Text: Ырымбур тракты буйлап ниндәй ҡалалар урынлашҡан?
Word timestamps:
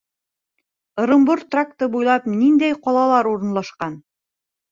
Ырымбур 1.03 1.43
тракты 1.55 1.89
буйлап 1.97 2.25
ниндәй 2.31 2.79
ҡалалар 2.87 3.31
урынлашҡан? 3.35 4.01